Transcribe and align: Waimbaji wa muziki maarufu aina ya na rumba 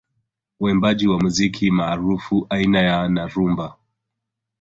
Waimbaji 0.59 1.07
wa 1.07 1.19
muziki 1.19 1.71
maarufu 1.71 2.47
aina 2.49 2.81
ya 2.81 3.07
na 3.07 3.27
rumba 3.27 3.75